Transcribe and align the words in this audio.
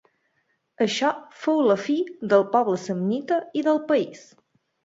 Això 0.85 1.11
fou 1.41 1.61
la 1.73 1.77
fi 1.83 1.99
del 2.33 2.47
poble 2.57 2.81
samnita 2.87 3.41
i 3.63 3.67
del 3.69 3.83
país. 3.93 4.29